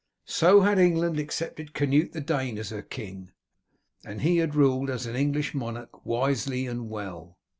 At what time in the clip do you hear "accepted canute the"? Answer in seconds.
1.19-2.21